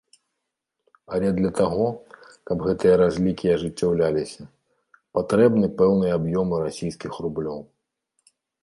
Але 1.17 1.27
для 1.39 1.51
таго, 1.59 1.85
каб 2.51 2.57
гэтыя 2.69 2.95
разлікі 3.03 3.53
ажыццяўляліся, 3.57 4.41
патрэбны 5.19 5.67
пэўныя 5.85 6.11
аб'ёмы 6.21 6.55
расійскіх 6.69 7.11
рублёў. 7.29 7.59